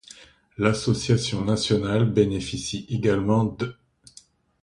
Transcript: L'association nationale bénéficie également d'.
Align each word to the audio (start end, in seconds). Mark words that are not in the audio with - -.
L'association 0.57 1.45
nationale 1.45 2.09
bénéficie 2.11 2.87
également 2.89 3.43
d'. 3.45 3.75